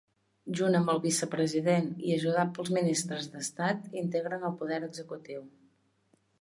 [0.59, 5.49] Junt amb el vicepresident i ajudat pels ministres d'estat integren el poder executiu.